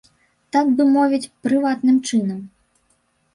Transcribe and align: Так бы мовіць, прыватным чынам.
Так 0.55 0.71
бы 0.79 0.87
мовіць, 0.95 1.29
прыватным 1.49 2.01
чынам. 2.09 2.41